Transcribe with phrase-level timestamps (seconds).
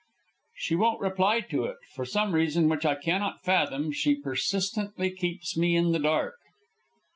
[0.55, 1.77] "She won't reply to it.
[1.93, 6.37] For some reason which I cannot fathom she persistently keeps me in the dark."